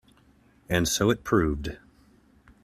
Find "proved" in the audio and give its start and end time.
1.23-1.77